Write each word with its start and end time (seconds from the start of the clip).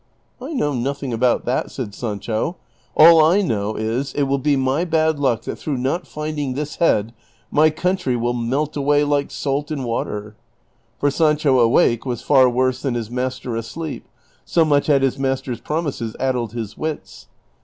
"I 0.41 0.53
know 0.53 0.73
nothing 0.73 1.13
about 1.13 1.45
that," 1.45 1.69
said 1.69 1.93
Sancho;'' 1.93 2.57
all 2.97 3.23
I 3.23 3.41
know 3.41 3.75
is 3.75 4.13
it 4.15 4.23
will 4.23 4.39
be 4.39 4.55
my 4.55 4.83
bad 4.83 5.19
luck 5.19 5.43
that 5.43 5.57
through 5.57 5.77
not 5.77 6.07
finding 6.07 6.55
this 6.55 6.77
head 6.77 7.13
my 7.51 7.69
coun 7.69 7.97
try 7.97 8.15
will 8.15 8.33
melt 8.33 8.75
away 8.75 9.03
like 9.03 9.29
salt 9.29 9.69
in 9.69 9.83
water;"— 9.83 10.35
for 10.99 11.11
Sancho 11.11 11.59
awake 11.59 12.03
was 12.03 12.23
far 12.23 12.49
worse 12.49 12.81
than 12.81 12.95
his 12.95 13.11
master 13.11 13.55
asleep, 13.55 14.07
so 14.43 14.65
much 14.65 14.87
had 14.87 15.03
his 15.03 15.19
master's 15.19 15.61
l)romises 15.61 16.15
addled 16.19 16.53
his 16.53 16.75
wits. 16.75 17.27